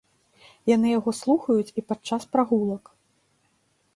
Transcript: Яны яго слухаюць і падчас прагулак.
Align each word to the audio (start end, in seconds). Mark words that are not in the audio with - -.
Яны 0.69 0.87
яго 0.99 1.11
слухаюць 1.21 1.73
і 1.81 1.85
падчас 1.91 2.21
прагулак. 2.37 2.83